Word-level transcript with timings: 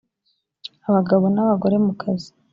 abagabo 0.89 1.25
n’abagore 1.33 1.75
mu 1.85 1.93
kazi 2.01 2.31